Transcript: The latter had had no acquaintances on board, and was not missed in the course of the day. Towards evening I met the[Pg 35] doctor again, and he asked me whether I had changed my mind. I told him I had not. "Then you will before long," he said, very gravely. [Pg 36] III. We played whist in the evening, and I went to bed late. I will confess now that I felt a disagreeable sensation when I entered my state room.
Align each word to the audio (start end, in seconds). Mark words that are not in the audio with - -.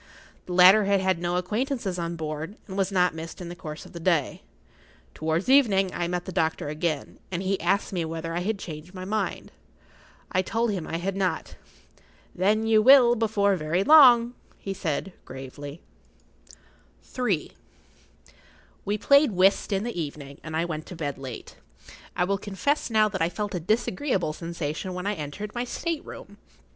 The 0.47 0.53
latter 0.53 0.85
had 0.85 0.99
had 0.99 1.19
no 1.19 1.35
acquaintances 1.35 1.99
on 1.99 2.15
board, 2.15 2.55
and 2.67 2.75
was 2.75 2.91
not 2.91 3.13
missed 3.13 3.39
in 3.39 3.49
the 3.49 3.55
course 3.55 3.85
of 3.85 3.93
the 3.93 3.99
day. 3.99 4.41
Towards 5.13 5.47
evening 5.47 5.91
I 5.93 6.07
met 6.07 6.23
the[Pg 6.23 6.33
35] 6.33 6.33
doctor 6.33 6.67
again, 6.69 7.19
and 7.31 7.43
he 7.43 7.61
asked 7.61 7.93
me 7.93 8.03
whether 8.03 8.33
I 8.33 8.39
had 8.39 8.57
changed 8.57 8.95
my 8.95 9.05
mind. 9.05 9.51
I 10.31 10.41
told 10.41 10.71
him 10.71 10.87
I 10.87 10.97
had 10.97 11.15
not. 11.15 11.55
"Then 12.33 12.65
you 12.65 12.81
will 12.81 13.13
before 13.13 13.55
long," 13.83 14.33
he 14.57 14.73
said, 14.73 15.03
very 15.09 15.15
gravely. 15.23 15.83
[Pg 16.47 16.57
36] 17.03 17.19
III. 17.51 17.57
We 18.83 18.97
played 18.97 19.33
whist 19.33 19.71
in 19.71 19.83
the 19.83 20.01
evening, 20.01 20.39
and 20.43 20.57
I 20.57 20.65
went 20.65 20.87
to 20.87 20.95
bed 20.95 21.19
late. 21.19 21.57
I 22.15 22.23
will 22.23 22.39
confess 22.39 22.89
now 22.89 23.07
that 23.07 23.21
I 23.21 23.29
felt 23.29 23.53
a 23.53 23.59
disagreeable 23.59 24.33
sensation 24.33 24.95
when 24.95 25.05
I 25.05 25.13
entered 25.13 25.53
my 25.53 25.63
state 25.63 26.03
room. 26.03 26.39